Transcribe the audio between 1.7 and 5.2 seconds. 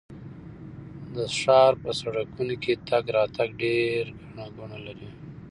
په سړکونو کې تګ راتګ ډېر ګڼه ګوڼه لري.